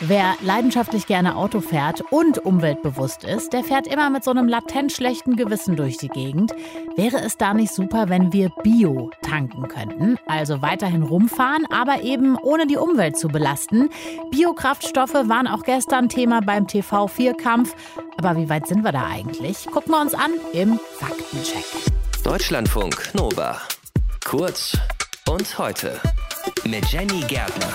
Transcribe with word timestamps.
Wer 0.00 0.36
leidenschaftlich 0.42 1.06
gerne 1.06 1.36
Auto 1.36 1.60
fährt 1.60 2.02
und 2.10 2.38
umweltbewusst 2.38 3.24
ist, 3.24 3.52
der 3.52 3.64
fährt 3.64 3.86
immer 3.86 4.10
mit 4.10 4.24
so 4.24 4.30
einem 4.30 4.48
latent 4.48 4.92
schlechten 4.92 5.36
Gewissen 5.36 5.76
durch 5.76 5.96
die 5.98 6.08
Gegend. 6.08 6.52
Wäre 6.96 7.18
es 7.18 7.36
da 7.36 7.54
nicht 7.54 7.72
super, 7.72 8.08
wenn 8.08 8.32
wir 8.32 8.50
Bio 8.62 9.10
tanken 9.22 9.68
könnten? 9.68 10.18
Also 10.26 10.62
weiterhin 10.62 11.02
rumfahren, 11.02 11.66
aber 11.70 12.02
eben 12.02 12.36
ohne 12.36 12.66
die 12.66 12.76
Umwelt 12.76 13.18
zu 13.18 13.28
belasten. 13.28 13.90
Biokraftstoffe 14.30 15.14
waren 15.14 15.46
auch 15.46 15.62
gestern 15.62 16.08
Thema 16.08 16.40
beim 16.40 16.66
TV4-Kampf. 16.66 17.74
Aber 18.18 18.36
wie 18.36 18.48
weit 18.48 18.66
sind 18.66 18.82
wir 18.82 18.92
da 18.92 19.06
eigentlich? 19.06 19.66
Gucken 19.66 19.92
wir 19.92 20.00
uns 20.00 20.14
an 20.14 20.32
im 20.52 20.78
Faktencheck. 20.98 21.64
Deutschlandfunk 22.24 23.14
Nova. 23.14 23.60
Kurz 24.24 24.76
und 25.28 25.58
heute 25.58 26.00
mit 26.64 26.84
Jenny 26.86 27.20
Gärtner. 27.28 27.68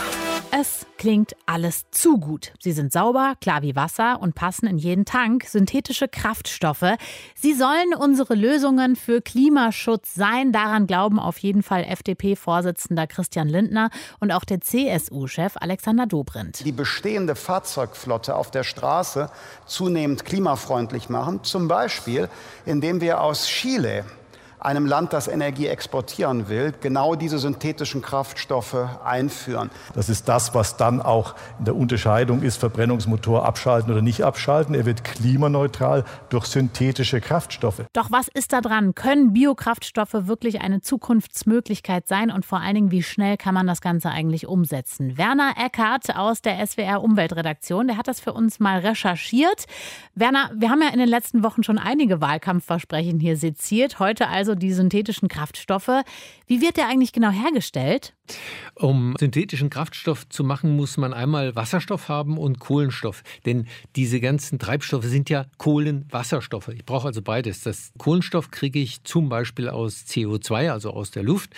Es 0.52 0.81
klingt 1.02 1.36
alles 1.48 1.90
zu 1.90 2.20
gut. 2.20 2.54
Sie 2.60 2.74
sind 2.74 2.94
sauber, 2.94 3.34
klar 3.42 3.64
wie 3.64 3.76
Wasser 3.76 4.22
und 4.22 4.36
passen 4.36 4.68
in 4.68 4.78
jeden 4.78 5.04
Tank. 5.04 5.46
Synthetische 5.46 6.08
Kraftstoffe. 6.08 6.94
Sie 7.34 7.56
sollen 7.56 7.96
unsere 8.00 8.36
Lösungen 8.36 8.96
für 8.96 9.20
Klimaschutz 9.20 10.14
sein. 10.14 10.52
Daran 10.52 10.86
glauben 10.86 11.18
auf 11.18 11.40
jeden 11.40 11.64
Fall 11.64 11.86
FDP-Vorsitzender 11.86 13.08
Christian 13.08 13.50
Lindner 13.50 13.90
und 14.20 14.32
auch 14.32 14.46
der 14.46 14.62
CSU-Chef 14.62 15.56
Alexander 15.60 16.06
Dobrindt. 16.06 16.64
Die 16.64 16.72
bestehende 16.72 17.34
Fahrzeugflotte 17.34 18.36
auf 18.36 18.52
der 18.52 18.64
Straße 18.64 19.32
zunehmend 19.66 20.24
klimafreundlich 20.24 21.10
machen. 21.10 21.44
Zum 21.44 21.68
Beispiel, 21.68 22.30
indem 22.68 23.02
wir 23.02 23.22
aus 23.22 23.48
Chile 23.48 24.06
einem 24.62 24.86
Land, 24.86 25.12
das 25.12 25.28
Energie 25.28 25.68
exportieren 25.68 26.48
will, 26.48 26.74
genau 26.80 27.16
diese 27.16 27.40
synthetischen 27.40 28.02
Kraftstoffe 28.02 28.78
einführen. 29.04 29.72
Das 29.96 30.08
ist 30.08 30.30
das, 30.30 30.54
was 30.54 30.78
dann 30.78 31.02
auch 31.02 31.36
in 31.58 31.66
der 31.66 31.76
Unterscheidung 31.76 32.44
ist, 32.44 32.58
Verbrennungsmotor 32.58 33.44
abschalten 33.44 33.92
oder 33.92 34.04
nicht 34.04 34.24
abschalten. 34.24 34.76
Er 34.76 34.86
wird 34.86 35.04
klimaneutral 35.04 36.06
durch 36.30 36.46
synthetische 36.46 37.22
Kraftstoffe. 37.22 37.82
Doch 37.94 38.12
was 38.12 38.28
ist 38.28 38.54
da 38.54 38.62
dran? 38.62 38.94
Können 38.94 39.34
Biokraftstoffe 39.34 40.14
wirklich 40.14 40.62
eine 40.62 40.82
Zukunftsmöglichkeit 40.82 42.08
sein? 42.08 42.30
Und 42.30 42.46
vor 42.46 42.60
allen 42.60 42.76
Dingen, 42.76 42.92
wie 42.92 43.04
schnell 43.04 43.38
kann 43.38 43.56
man 43.56 43.66
das 43.66 43.82
Ganze 43.82 44.10
eigentlich 44.10 44.48
umsetzen? 44.48 45.18
Werner 45.18 45.54
Eckert 45.58 46.16
aus 46.16 46.42
der 46.42 46.66
SWR 46.66 47.02
Umweltredaktion, 47.02 47.88
der 47.88 47.98
hat 47.98 48.08
das 48.08 48.20
für 48.20 48.34
uns 48.34 48.60
mal 48.60 48.80
recherchiert. 48.80 49.66
Werner, 50.14 50.52
wir 50.56 50.70
haben 50.70 50.82
ja 50.84 50.90
in 50.90 51.00
den 51.00 51.10
letzten 51.10 51.44
Wochen 51.44 51.64
schon 51.64 51.80
einige 51.80 52.22
Wahlkampfversprechen 52.22 53.20
hier 53.20 53.38
seziert. 53.38 53.98
Heute 54.00 54.28
also 54.28 54.51
also 54.52 54.60
die 54.60 54.74
synthetischen 54.74 55.28
Kraftstoffe. 55.28 56.04
Wie 56.46 56.62
wird 56.62 56.78
der 56.78 56.88
eigentlich 56.88 57.14
genau 57.14 57.32
hergestellt? 57.32 58.14
Um 58.76 59.16
synthetischen 59.20 59.70
Kraftstoff 59.70 60.28
zu 60.30 60.44
machen, 60.44 60.76
muss 60.76 60.98
man 60.98 61.14
einmal 61.14 61.56
Wasserstoff 61.56 62.10
haben 62.10 62.38
und 62.38 62.60
Kohlenstoff. 62.60 63.24
Denn 63.46 63.68
diese 63.96 64.20
ganzen 64.20 64.60
Treibstoffe 64.60 65.06
sind 65.06 65.30
ja 65.30 65.46
Kohlenwasserstoffe. 65.58 66.70
Ich 66.70 66.86
brauche 66.86 67.08
also 67.08 67.22
beides. 67.22 67.62
Das 67.62 67.92
Kohlenstoff 67.98 68.50
kriege 68.50 68.80
ich 68.80 69.04
zum 69.04 69.30
Beispiel 69.30 69.70
aus 69.70 70.06
CO2, 70.08 70.72
also 70.72 70.92
aus 70.92 71.12
der 71.12 71.24
Luft, 71.24 71.52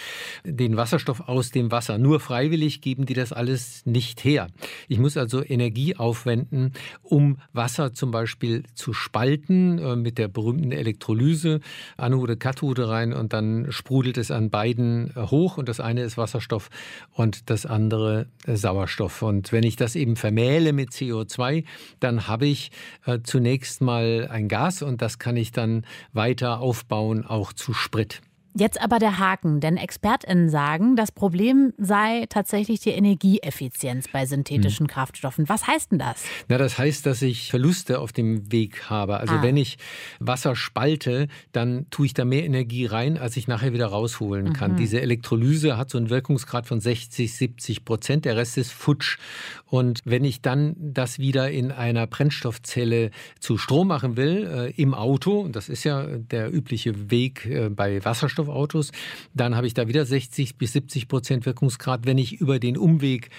den 0.44 0.76
Wasserstoff 0.76 1.22
aus 1.28 1.52
dem 1.52 1.72
Wasser. 1.72 1.98
Nur 1.98 2.20
freiwillig 2.20 2.82
geben 2.82 3.06
die 3.06 3.14
das 3.14 3.32
alles 3.32 3.86
nicht 3.86 4.24
her. 4.24 4.48
Ich 4.88 5.00
muss 5.00 5.16
also 5.18 5.44
Energie 5.44 5.96
aufwenden, 5.96 6.74
um 7.02 7.38
Wasser 7.54 7.94
zum 7.94 8.12
Beispiel 8.12 8.64
zu 8.74 8.94
spalten 8.94 9.80
äh, 9.80 9.96
mit 9.96 10.18
der 10.18 10.28
berühmten 10.28 10.72
Elektrolyse, 10.72 11.60
Anode, 11.98 12.38
Kathode 12.38 12.90
rein 12.90 13.14
und 13.14 13.34
dann 13.34 13.72
sprudelt 13.72 14.18
es 14.18 14.32
an 14.32 14.50
beiden 14.50 15.12
äh, 15.16 15.28
hoch 15.28 15.58
und 15.58 15.70
das 15.70 15.80
eine 15.80 16.02
ist 16.02 16.18
Wasserstoff 16.18 16.63
Wasserstoff 16.64 16.70
und 17.14 17.50
das 17.50 17.66
andere 17.66 18.28
äh, 18.46 18.56
Sauerstoff. 18.56 19.22
Und 19.22 19.52
wenn 19.52 19.64
ich 19.64 19.76
das 19.76 19.96
eben 19.96 20.16
vermähle 20.16 20.74
mit 20.74 20.90
CO2, 20.90 21.64
dann 22.00 22.28
habe 22.28 22.46
ich 22.46 22.72
äh, 23.06 23.20
zunächst 23.24 23.82
mal 23.82 24.28
ein 24.32 24.48
Gas 24.48 24.82
und 24.82 25.02
das 25.02 25.20
kann 25.20 25.38
ich 25.38 25.52
dann 25.52 25.86
weiter 26.12 26.60
aufbauen, 26.60 27.26
auch 27.26 27.54
zu 27.54 27.74
Sprit. 27.74 28.22
Jetzt 28.56 28.80
aber 28.80 29.00
der 29.00 29.18
Haken, 29.18 29.60
denn 29.62 29.78
ExpertInnen 29.78 30.50
sagen, 30.50 30.96
das 30.96 31.12
Problem 31.12 31.74
sei 31.78 32.26
tatsächlich 32.30 32.82
die 32.82 32.92
Energieeffizienz 32.92 34.08
bei 34.08 34.28
synthetischen 34.28 34.86
hm. 34.86 34.88
Kraftstoffen. 34.88 35.50
Was 35.50 35.66
heißt 35.66 35.92
denn 35.92 36.00
das? 36.00 36.24
Na, 36.50 36.60
das 36.60 36.78
heißt, 36.78 37.06
dass 37.06 37.24
ich 37.24 37.50
Verluste 37.50 38.00
auf 38.00 38.12
dem 38.12 38.52
Weg 38.52 38.90
habe. 38.92 39.18
Also 39.18 39.36
ah. 39.36 39.42
wenn 39.42 39.58
ich 39.58 39.78
Wasser 40.20 40.56
spalte, 40.56 41.30
dann 41.52 41.88
tue 41.90 42.06
ich 42.06 42.14
da 42.14 42.26
mehr 42.26 42.46
Energie 42.46 42.86
rein, 42.86 43.18
als 43.18 43.38
ich 43.38 43.48
nachher 43.48 43.74
wieder 43.74 43.88
rausholen 43.88 44.54
kann. 44.54 44.74
Mhm. 44.74 44.78
Diese 44.78 45.02
Elektrolyse 45.02 45.76
hat 45.78 45.90
so 45.90 45.98
einen 45.98 46.12
Wirkungsgrad 46.12 46.68
von 46.68 46.80
60, 46.80 47.34
70 47.34 47.86
Prozent. 47.86 48.26
Der 48.26 48.38
Rest 48.38 48.58
ist 48.60 48.72
futsch. 48.72 49.18
Und 49.66 50.02
wenn 50.06 50.24
ich 50.24 50.44
dann 50.44 50.76
das 50.78 51.18
wieder 51.18 51.50
in 51.50 51.72
einer 51.72 52.06
Brennstoffzelle 52.06 53.10
zu 53.40 53.58
Strom 53.58 53.88
machen 53.88 54.16
will, 54.16 54.48
äh, 54.78 54.82
im 54.82 54.94
Auto, 54.94 55.48
das 55.48 55.70
ist 55.70 55.84
ja 55.84 56.06
der 56.06 56.54
übliche 56.54 57.10
Weg 57.10 57.48
äh, 57.48 57.70
bei 57.70 58.06
Wasserstoff, 58.06 58.43
Wasserstoffautos, 58.48 58.92
dann 59.34 59.56
habe 59.56 59.68
ich 59.68 59.74
da 59.74 59.88
wieder 59.88 60.06
60 60.06 60.58
bis 60.58 60.74
70 60.74 61.08
Prozent 61.08 61.46
Wirkungsgrad. 61.46 62.06
Wenn 62.06 62.18
ich 62.18 62.40
über 62.40 62.60
den 62.60 62.78
Umweg 62.78 63.30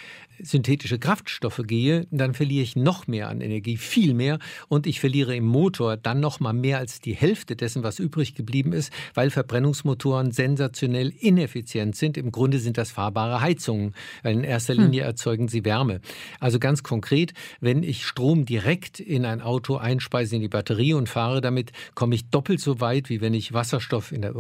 synthetische 0.43 0.99
Kraftstoffe 0.99 1.63
gehe, 1.67 2.07
dann 2.11 2.35
verliere 2.35 2.63
ich 2.63 2.77
noch 2.77 3.07
mehr 3.07 3.29
an 3.29 3.41
Energie, 3.41 3.77
viel 3.77 4.15
mehr. 4.15 4.39
Und 4.69 4.87
ich 4.87 5.01
verliere 5.01 5.37
im 5.37 5.45
Motor 5.45 5.97
dann 5.97 6.21
noch 6.21 6.41
mal 6.41 6.53
mehr 6.53 6.79
als 6.79 7.01
die 7.01 7.15
Hälfte 7.15 7.57
dessen, 7.57 7.83
was 7.83 7.99
übrig 7.99 8.35
geblieben 8.35 8.73
ist, 8.73 8.93
weil 9.15 9.31
Verbrennungsmotoren 9.31 10.33
sensationell 10.33 11.13
ineffizient 11.19 11.97
sind. 11.97 12.17
Im 12.17 12.33
Grunde 12.33 12.59
sind 12.59 12.79
das 12.79 12.91
fahrbare 12.91 13.41
Heizungen, 13.41 13.95
weil 14.23 14.35
in 14.35 14.45
erster 14.45 14.75
Linie 14.75 15.03
hm. 15.03 15.09
erzeugen 15.09 15.49
sie 15.49 15.65
Wärme. 15.65 16.01
Also 16.41 16.59
ganz 16.59 16.83
konkret, 16.83 17.33
wenn 17.61 17.83
ich 17.83 18.05
Strom 18.05 18.45
direkt 18.45 19.01
in 19.01 19.25
ein 19.25 19.41
Auto 19.41 19.77
einspeise 19.77 20.37
in 20.37 20.43
die 20.43 20.49
Batterie 20.49 20.95
und 20.95 21.09
fahre 21.09 21.41
damit, 21.41 21.73
komme 21.95 22.15
ich 22.15 22.29
doppelt 22.31 22.61
so 22.61 22.81
weit, 22.81 23.09
wie 23.09 23.21
wenn 23.21 23.35
ich 23.35 23.53
Wasserstoff 23.53 24.13
in 24.13 24.23
der 24.23 24.35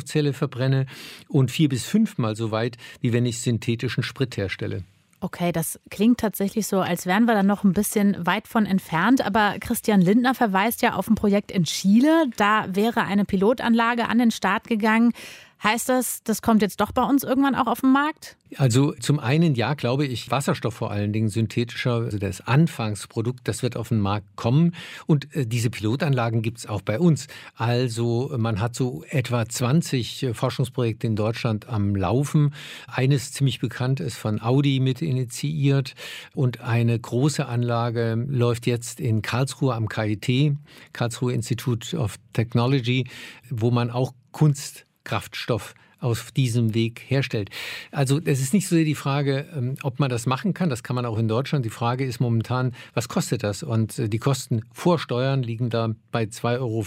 Brennstoffzelle 0.00 0.32
verbrenne 0.32 0.86
und 1.28 1.50
vier 1.50 1.68
bis 1.68 1.84
fünfmal 1.84 2.36
so 2.36 2.50
weit, 2.50 2.76
wie 3.00 3.12
wenn 3.12 3.26
ich 3.26 3.40
synthetischen 3.40 4.02
Sprit 4.02 4.36
herstelle. 4.36 4.82
Okay, 5.22 5.52
das 5.52 5.78
klingt 5.90 6.18
tatsächlich 6.18 6.66
so, 6.66 6.80
als 6.80 7.04
wären 7.04 7.26
wir 7.26 7.34
da 7.34 7.42
noch 7.42 7.62
ein 7.62 7.74
bisschen 7.74 8.16
weit 8.26 8.48
von 8.48 8.64
entfernt. 8.64 9.20
Aber 9.20 9.56
Christian 9.60 10.00
Lindner 10.00 10.34
verweist 10.34 10.80
ja 10.80 10.94
auf 10.94 11.08
ein 11.08 11.14
Projekt 11.14 11.52
in 11.52 11.64
Chile. 11.64 12.24
Da 12.38 12.64
wäre 12.74 13.02
eine 13.02 13.26
Pilotanlage 13.26 14.08
an 14.08 14.18
den 14.18 14.30
Start 14.30 14.66
gegangen. 14.66 15.12
Heißt 15.62 15.90
das, 15.90 16.22
das 16.24 16.40
kommt 16.40 16.62
jetzt 16.62 16.80
doch 16.80 16.90
bei 16.90 17.02
uns 17.02 17.22
irgendwann 17.22 17.54
auch 17.54 17.66
auf 17.66 17.82
den 17.82 17.92
Markt? 17.92 18.38
Also 18.56 18.92
zum 18.92 19.20
einen 19.20 19.54
ja, 19.54 19.74
glaube 19.74 20.06
ich, 20.06 20.30
Wasserstoff 20.30 20.72
vor 20.72 20.90
allen 20.90 21.12
Dingen 21.12 21.28
synthetischer, 21.28 21.96
also 21.96 22.18
das 22.18 22.40
Anfangsprodukt, 22.40 23.40
das 23.44 23.62
wird 23.62 23.76
auf 23.76 23.90
den 23.90 24.00
Markt 24.00 24.36
kommen. 24.36 24.74
Und 25.06 25.34
äh, 25.36 25.46
diese 25.46 25.68
Pilotanlagen 25.68 26.40
gibt 26.40 26.58
es 26.58 26.66
auch 26.66 26.80
bei 26.80 26.98
uns. 26.98 27.26
Also 27.56 28.34
man 28.38 28.58
hat 28.60 28.74
so 28.74 29.04
etwa 29.10 29.46
20 29.46 30.22
äh, 30.22 30.34
Forschungsprojekte 30.34 31.06
in 31.06 31.14
Deutschland 31.14 31.68
am 31.68 31.94
Laufen. 31.94 32.54
Eines 32.86 33.32
ziemlich 33.32 33.60
bekannt 33.60 34.00
ist 34.00 34.16
von 34.16 34.40
Audi 34.40 34.80
mit 34.80 35.02
initiiert 35.02 35.94
und 36.34 36.62
eine 36.62 36.98
große 36.98 37.46
Anlage 37.46 38.14
läuft 38.28 38.66
jetzt 38.66 38.98
in 38.98 39.20
Karlsruhe 39.20 39.74
am 39.74 39.88
KIT, 39.90 40.56
Karlsruhe 40.94 41.34
Institute 41.34 41.94
of 41.96 42.16
Technology, 42.32 43.04
wo 43.50 43.70
man 43.70 43.90
auch 43.90 44.14
Kunst 44.32 44.86
Kraftstoff 45.10 45.74
auf 45.98 46.30
diesem 46.30 46.72
Weg 46.72 47.02
herstellt. 47.08 47.50
Also 47.90 48.20
es 48.24 48.40
ist 48.40 48.54
nicht 48.54 48.68
so 48.68 48.76
sehr 48.76 48.84
die 48.84 48.94
Frage, 48.94 49.46
ähm, 49.56 49.74
ob 49.82 49.98
man 49.98 50.08
das 50.08 50.24
machen 50.24 50.54
kann. 50.54 50.70
Das 50.70 50.84
kann 50.84 50.94
man 50.94 51.04
auch 51.04 51.18
in 51.18 51.26
Deutschland. 51.26 51.64
Die 51.64 51.70
Frage 51.70 52.04
ist 52.04 52.20
momentan, 52.20 52.72
was 52.94 53.08
kostet 53.08 53.42
das? 53.42 53.64
Und 53.64 53.98
äh, 53.98 54.08
die 54.08 54.20
Kosten 54.20 54.62
vor 54.72 55.00
Steuern 55.00 55.42
liegen 55.42 55.68
da 55.68 55.92
bei 56.12 56.22
2,50 56.22 56.58
Euro 56.60 56.84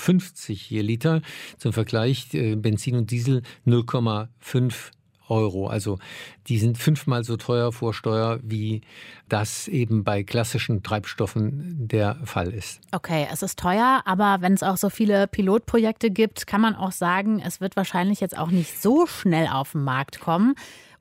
je 0.47 0.81
Liter. 0.81 1.21
Zum 1.57 1.73
Vergleich 1.73 2.33
äh, 2.33 2.55
Benzin 2.55 2.95
und 2.95 3.11
Diesel 3.11 3.41
0,5 3.67 4.91
Euro. 5.29 5.67
Also 5.67 5.99
die 6.47 6.57
sind 6.57 6.77
fünfmal 6.77 7.23
so 7.23 7.37
teuer 7.37 7.71
vor 7.71 7.93
Steuer, 7.93 8.39
wie 8.41 8.81
das 9.29 9.67
eben 9.67 10.03
bei 10.03 10.23
klassischen 10.23 10.83
Treibstoffen 10.83 11.87
der 11.87 12.17
Fall 12.25 12.51
ist. 12.53 12.81
Okay, 12.91 13.27
es 13.31 13.41
ist 13.41 13.59
teuer, 13.59 14.01
aber 14.05 14.37
wenn 14.41 14.53
es 14.53 14.63
auch 14.63 14.77
so 14.77 14.89
viele 14.89 15.27
Pilotprojekte 15.27 16.11
gibt, 16.11 16.47
kann 16.47 16.61
man 16.61 16.75
auch 16.75 16.91
sagen, 16.91 17.39
es 17.39 17.61
wird 17.61 17.75
wahrscheinlich 17.75 18.19
jetzt 18.19 18.37
auch 18.37 18.51
nicht 18.51 18.81
so 18.81 19.07
schnell 19.07 19.47
auf 19.47 19.71
den 19.71 19.83
Markt 19.83 20.19
kommen. 20.19 20.55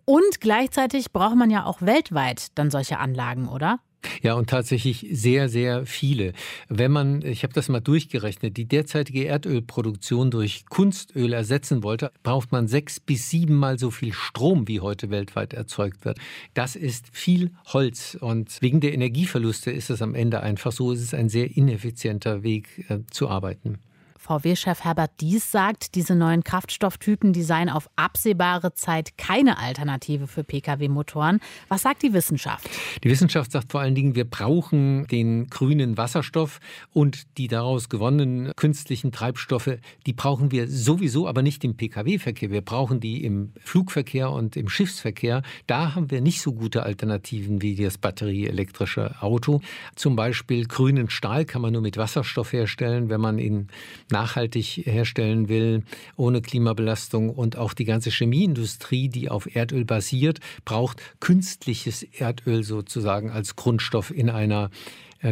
Und 0.04 0.40
gleichzeitig 0.40 1.12
braucht 1.12 1.36
man 1.36 1.50
ja 1.50 1.64
auch 1.64 1.80
weltweit 1.80 2.58
dann 2.58 2.70
solche 2.70 2.98
Anlagen, 2.98 3.48
oder? 3.48 3.78
Ja, 4.22 4.34
und 4.34 4.50
tatsächlich 4.50 5.06
sehr, 5.10 5.48
sehr 5.48 5.86
viele. 5.86 6.32
Wenn 6.68 6.92
man, 6.92 7.24
ich 7.24 7.42
habe 7.42 7.52
das 7.52 7.68
mal 7.68 7.80
durchgerechnet, 7.80 8.56
die 8.56 8.66
derzeitige 8.66 9.24
Erdölproduktion 9.24 10.30
durch 10.30 10.66
Kunstöl 10.66 11.32
ersetzen 11.32 11.82
wollte, 11.82 12.12
braucht 12.22 12.52
man 12.52 12.68
sechs 12.68 13.00
bis 13.00 13.30
siebenmal 13.30 13.78
so 13.78 13.90
viel 13.90 14.12
Strom, 14.12 14.68
wie 14.68 14.80
heute 14.80 15.10
weltweit 15.10 15.52
erzeugt 15.54 16.04
wird. 16.04 16.18
Das 16.54 16.76
ist 16.76 17.06
viel 17.12 17.52
Holz 17.66 18.16
und 18.20 18.60
wegen 18.60 18.80
der 18.80 18.94
Energieverluste 18.94 19.70
ist 19.70 19.90
es 19.90 20.02
am 20.02 20.14
Ende 20.14 20.40
einfach 20.40 20.72
so, 20.72 20.92
es 20.92 21.00
ist 21.00 21.14
ein 21.14 21.28
sehr 21.28 21.56
ineffizienter 21.56 22.42
Weg 22.42 22.84
äh, 22.88 23.00
zu 23.10 23.28
arbeiten. 23.28 23.78
VW-Chef 24.22 24.84
Herbert 24.84 25.10
Dies 25.20 25.50
sagt, 25.50 25.96
diese 25.96 26.14
neuen 26.14 26.44
Kraftstofftypen, 26.44 27.32
die 27.32 27.42
seien 27.42 27.68
auf 27.68 27.90
absehbare 27.96 28.72
Zeit 28.72 29.18
keine 29.18 29.58
Alternative 29.58 30.28
für 30.28 30.44
Pkw-Motoren. 30.44 31.40
Was 31.68 31.82
sagt 31.82 32.04
die 32.04 32.12
Wissenschaft? 32.12 32.70
Die 33.02 33.10
Wissenschaft 33.10 33.50
sagt 33.50 33.72
vor 33.72 33.80
allen 33.80 33.96
Dingen, 33.96 34.14
wir 34.14 34.24
brauchen 34.24 35.08
den 35.08 35.48
grünen 35.48 35.96
Wasserstoff 35.96 36.60
und 36.92 37.36
die 37.36 37.48
daraus 37.48 37.88
gewonnenen 37.88 38.52
künstlichen 38.54 39.10
Treibstoffe, 39.10 39.78
die 40.06 40.12
brauchen 40.12 40.52
wir 40.52 40.68
sowieso, 40.68 41.26
aber 41.26 41.42
nicht 41.42 41.64
im 41.64 41.76
Pkw-Verkehr. 41.76 42.52
Wir 42.52 42.62
brauchen 42.62 43.00
die 43.00 43.24
im 43.24 43.52
Flugverkehr 43.60 44.30
und 44.30 44.56
im 44.56 44.68
Schiffsverkehr. 44.68 45.42
Da 45.66 45.96
haben 45.96 46.12
wir 46.12 46.20
nicht 46.20 46.42
so 46.42 46.52
gute 46.52 46.84
Alternativen 46.84 47.60
wie 47.60 47.74
das 47.74 47.98
batterieelektrische 47.98 49.20
Auto. 49.20 49.60
Zum 49.96 50.14
Beispiel 50.14 50.66
grünen 50.66 51.10
Stahl 51.10 51.44
kann 51.44 51.60
man 51.60 51.72
nur 51.72 51.82
mit 51.82 51.96
Wasserstoff 51.96 52.52
herstellen, 52.52 53.08
wenn 53.08 53.20
man 53.20 53.40
ihn 53.40 53.66
nachhaltig 54.12 54.82
herstellen 54.84 55.48
will, 55.48 55.82
ohne 56.16 56.40
Klimabelastung. 56.40 57.30
Und 57.30 57.56
auch 57.56 57.74
die 57.74 57.84
ganze 57.84 58.10
Chemieindustrie, 58.10 59.08
die 59.08 59.28
auf 59.28 59.52
Erdöl 59.54 59.84
basiert, 59.84 60.38
braucht 60.64 61.00
künstliches 61.18 62.04
Erdöl 62.04 62.62
sozusagen 62.62 63.30
als 63.30 63.56
Grundstoff 63.56 64.12
in 64.12 64.30
einer 64.30 64.70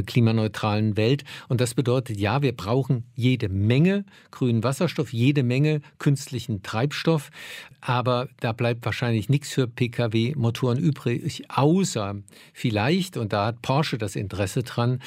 klimaneutralen 0.06 0.96
Welt. 0.96 1.24
Und 1.48 1.60
das 1.60 1.74
bedeutet, 1.74 2.18
ja, 2.18 2.42
wir 2.42 2.56
brauchen 2.56 3.04
jede 3.14 3.48
Menge 3.48 4.04
grünen 4.30 4.62
Wasserstoff, 4.64 5.12
jede 5.12 5.42
Menge 5.42 5.80
künstlichen 5.98 6.62
Treibstoff. 6.62 7.30
Aber 7.80 8.28
da 8.40 8.52
bleibt 8.52 8.84
wahrscheinlich 8.84 9.28
nichts 9.28 9.52
für 9.52 9.66
Pkw-Motoren 9.66 10.78
übrig, 10.78 11.44
außer 11.48 12.16
vielleicht, 12.52 13.16
und 13.16 13.32
da 13.32 13.46
hat 13.46 13.62
Porsche 13.62 13.98
das 13.98 14.16
Interesse 14.16 14.62
dran, 14.62 15.00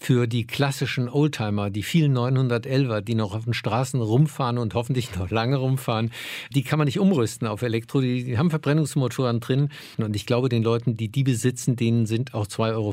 für 0.00 0.26
die 0.26 0.46
klassischen 0.46 1.08
Oldtimer, 1.08 1.70
die 1.70 1.82
vielen 1.82 2.16
911er, 2.16 3.00
die 3.00 3.14
noch 3.14 3.34
auf 3.34 3.44
den 3.44 3.54
Straßen 3.54 4.00
rumfahren 4.00 4.58
und 4.58 4.74
hoffentlich 4.74 5.16
noch 5.16 5.30
lange 5.30 5.56
rumfahren, 5.56 6.12
die 6.54 6.62
kann 6.62 6.78
man 6.78 6.86
nicht 6.86 7.00
umrüsten 7.00 7.48
auf 7.48 7.62
Elektro. 7.62 8.00
Die, 8.00 8.24
die 8.24 8.38
haben 8.38 8.50
Verbrennungsmotoren 8.50 9.40
drin. 9.40 9.70
Und 9.96 10.14
ich 10.14 10.26
glaube, 10.26 10.48
den 10.48 10.62
Leuten, 10.62 10.96
die 10.96 11.08
die 11.08 11.24
besitzen, 11.24 11.76
denen 11.76 12.06
sind 12.06 12.34
auch 12.34 12.46
2,50 12.46 12.74
Euro 12.74 12.92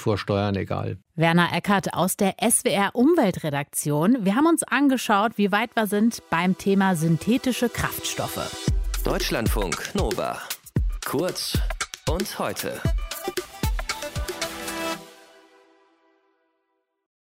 vor 0.00 0.18
Steuern 0.18 0.56
egal. 0.56 0.75
Werner 1.14 1.52
Eckert 1.52 1.94
aus 1.94 2.16
der 2.16 2.34
SWR 2.40 2.90
Umweltredaktion. 2.94 4.24
Wir 4.24 4.34
haben 4.34 4.46
uns 4.46 4.62
angeschaut, 4.62 5.32
wie 5.36 5.52
weit 5.52 5.70
wir 5.74 5.86
sind 5.86 6.22
beim 6.30 6.58
Thema 6.58 6.94
synthetische 6.96 7.68
Kraftstoffe. 7.68 8.72
Deutschlandfunk 9.04 9.94
Nova. 9.94 10.38
Kurz 11.04 11.58
und 12.08 12.38
heute. 12.38 12.80